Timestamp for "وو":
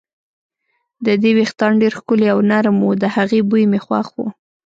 2.81-2.91